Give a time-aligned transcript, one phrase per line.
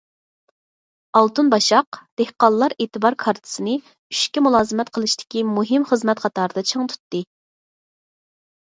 [1.19, 7.25] ‹‹ئالتۇن باشاق›› دېھقانلار ئېتىبار كارتىسىنى‹‹ ئۈچكە›› مۇلازىمەت قىلىشتىكى مۇھىم خىزمەت قاتارىدا چىڭ تۇتتى.